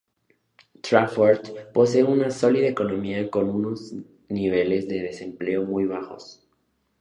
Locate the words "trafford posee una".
0.81-2.31